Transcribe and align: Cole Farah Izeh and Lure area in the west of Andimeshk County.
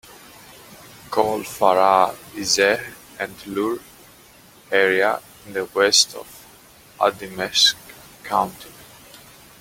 Cole 1.11 1.43
Farah 1.43 2.15
Izeh 2.33 2.91
and 3.19 3.35
Lure 3.45 3.77
area 4.71 5.21
in 5.45 5.53
the 5.53 5.65
west 5.65 6.15
of 6.15 6.43
Andimeshk 6.99 7.75
County. 8.23 8.71